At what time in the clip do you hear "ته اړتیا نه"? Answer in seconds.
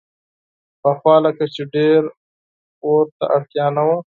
3.17-3.83